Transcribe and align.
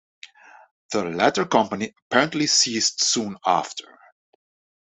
The 0.93 1.03
latter 1.03 1.45
company 1.45 1.93
apparently 2.09 2.47
ceased 2.47 3.03
soon 3.03 3.37
after. 3.45 3.99